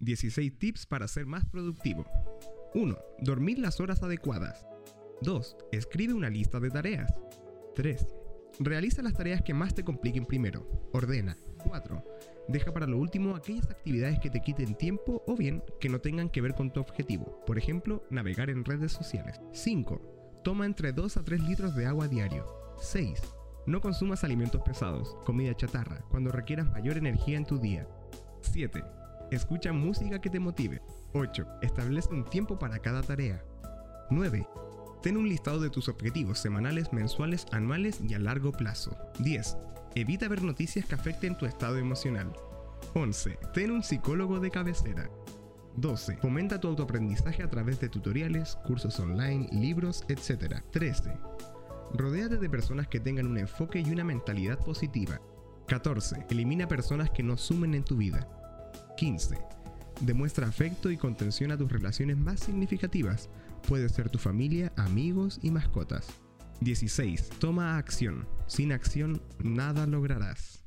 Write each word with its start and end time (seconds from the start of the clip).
16 0.00 0.58
tips 0.58 0.86
para 0.86 1.06
ser 1.08 1.26
más 1.26 1.44
productivo. 1.44 2.04
1. 2.74 2.96
Dormir 3.20 3.58
las 3.58 3.80
horas 3.80 4.02
adecuadas. 4.02 4.66
2. 5.22 5.56
Escribe 5.72 6.14
una 6.14 6.30
lista 6.30 6.58
de 6.60 6.70
tareas. 6.70 7.12
3. 7.74 8.06
Realiza 8.58 9.02
las 9.02 9.14
tareas 9.14 9.42
que 9.42 9.54
más 9.54 9.74
te 9.74 9.84
compliquen 9.84 10.26
primero. 10.26 10.66
Ordena. 10.92 11.36
4. 11.66 12.04
Deja 12.48 12.72
para 12.72 12.86
lo 12.86 12.98
último 12.98 13.36
aquellas 13.36 13.70
actividades 13.70 14.18
que 14.18 14.30
te 14.30 14.40
quiten 14.40 14.74
tiempo 14.74 15.22
o 15.26 15.36
bien 15.36 15.62
que 15.78 15.88
no 15.88 16.00
tengan 16.00 16.30
que 16.30 16.40
ver 16.40 16.54
con 16.54 16.72
tu 16.72 16.80
objetivo. 16.80 17.44
Por 17.46 17.58
ejemplo, 17.58 18.02
navegar 18.10 18.50
en 18.50 18.64
redes 18.64 18.92
sociales. 18.92 19.40
5. 19.52 20.40
Toma 20.42 20.64
entre 20.66 20.92
2 20.92 21.18
a 21.18 21.22
3 21.22 21.42
litros 21.42 21.76
de 21.76 21.86
agua 21.86 22.08
diario. 22.08 22.46
6. 22.80 23.20
No 23.66 23.80
consumas 23.80 24.24
alimentos 24.24 24.62
pesados, 24.62 25.14
comida 25.26 25.54
chatarra, 25.54 26.02
cuando 26.08 26.32
requieras 26.32 26.70
mayor 26.70 26.96
energía 26.96 27.36
en 27.36 27.44
tu 27.44 27.58
día. 27.58 27.86
7. 28.40 28.82
Escucha 29.30 29.72
música 29.72 30.20
que 30.20 30.28
te 30.28 30.40
motive. 30.40 30.82
8. 31.14 31.46
Establece 31.62 32.10
un 32.10 32.24
tiempo 32.24 32.58
para 32.58 32.80
cada 32.80 33.02
tarea. 33.02 33.44
9. 34.10 34.46
Ten 35.02 35.16
un 35.16 35.28
listado 35.28 35.60
de 35.60 35.70
tus 35.70 35.88
objetivos 35.88 36.40
semanales, 36.40 36.92
mensuales, 36.92 37.46
anuales 37.52 38.00
y 38.06 38.14
a 38.14 38.18
largo 38.18 38.50
plazo. 38.50 38.96
10. 39.20 39.56
Evita 39.94 40.26
ver 40.28 40.42
noticias 40.42 40.84
que 40.84 40.96
afecten 40.96 41.38
tu 41.38 41.46
estado 41.46 41.78
emocional. 41.78 42.32
11. 42.94 43.38
Ten 43.54 43.70
un 43.70 43.84
psicólogo 43.84 44.40
de 44.40 44.50
cabecera. 44.50 45.08
12. 45.76 46.16
Fomenta 46.16 46.58
tu 46.58 46.66
autoaprendizaje 46.66 47.44
a 47.44 47.50
través 47.50 47.78
de 47.78 47.88
tutoriales, 47.88 48.58
cursos 48.66 48.98
online, 48.98 49.48
libros, 49.52 50.04
etc. 50.08 50.60
13. 50.72 51.16
Rodéate 51.94 52.36
de 52.36 52.50
personas 52.50 52.88
que 52.88 52.98
tengan 52.98 53.28
un 53.28 53.38
enfoque 53.38 53.80
y 53.80 53.90
una 53.92 54.02
mentalidad 54.02 54.58
positiva. 54.58 55.20
14. 55.68 56.26
Elimina 56.30 56.66
personas 56.66 57.10
que 57.10 57.22
no 57.22 57.36
sumen 57.36 57.74
en 57.74 57.84
tu 57.84 57.96
vida. 57.96 58.28
15. 59.00 59.38
Demuestra 60.02 60.46
afecto 60.46 60.90
y 60.90 60.98
contención 60.98 61.52
a 61.52 61.56
tus 61.56 61.72
relaciones 61.72 62.18
más 62.18 62.38
significativas. 62.38 63.30
Puede 63.66 63.88
ser 63.88 64.10
tu 64.10 64.18
familia, 64.18 64.74
amigos 64.76 65.40
y 65.42 65.50
mascotas. 65.50 66.06
16. 66.60 67.30
Toma 67.38 67.78
acción. 67.78 68.28
Sin 68.46 68.72
acción 68.72 69.22
nada 69.42 69.86
lograrás. 69.86 70.62